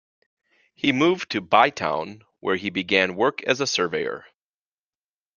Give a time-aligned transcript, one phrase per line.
[0.73, 4.25] He moved to Bytown, where he began work as a surveyor.